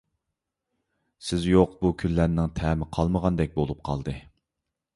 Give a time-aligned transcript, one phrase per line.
[1.27, 4.19] سىز يوق بۇ كۈنلەرنىڭ تەمى قالمىغاندەك بولۇپ قالدى.